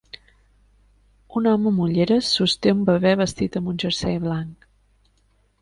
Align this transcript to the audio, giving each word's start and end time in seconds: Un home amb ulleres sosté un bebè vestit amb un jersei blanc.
Un 1.41 1.49
home 1.51 1.69
amb 1.71 1.83
ulleres 1.87 2.31
sosté 2.39 2.73
un 2.79 2.81
bebè 2.89 3.13
vestit 3.23 3.61
amb 3.61 3.73
un 3.75 3.81
jersei 3.85 4.21
blanc. 4.29 4.71